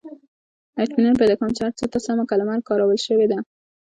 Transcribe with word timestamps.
•اطمینان 0.83 1.15
پیدا 1.21 1.33
کوم، 1.39 1.49
چې 1.55 1.61
هر 1.65 1.73
څه 1.79 1.85
ته 1.91 1.99
سمه 2.05 2.23
کلمه 2.31 2.55
کارول 2.69 2.99
شوې 3.07 3.27
ده. 3.31 3.37